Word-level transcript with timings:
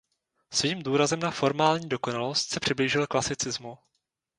Svým 0.53 0.83
důrazem 0.83 1.19
na 1.19 1.31
formální 1.31 1.89
dokonalost 1.89 2.49
se 2.49 2.59
přiblížil 2.59 3.07
klasicismu. 3.07 3.77